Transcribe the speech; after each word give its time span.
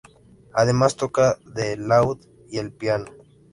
Además 0.55 0.95
toca 0.95 1.37
el 1.55 1.87
laúd 1.87 2.17
y 2.49 2.57
el 2.57 2.71
piano. 2.73 3.05